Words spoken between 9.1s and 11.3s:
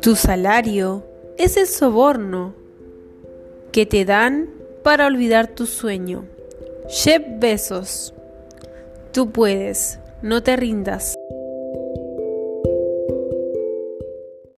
tú puedes, no te rindas.